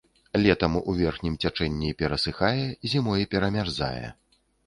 Летам 0.43 0.77
у 0.91 0.95
верхнім 1.01 1.35
цячэнні 1.43 1.91
перасыхае, 2.01 2.65
зімой 2.93 3.29
перамярзае. 3.35 4.07